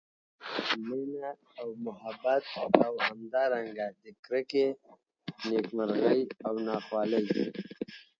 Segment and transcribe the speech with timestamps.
[0.87, 1.29] مېنه
[1.59, 2.43] او محبت
[2.85, 4.67] او همدا رنګه د کرکي،
[5.47, 7.25] نیک مرغۍ او نا خوالۍ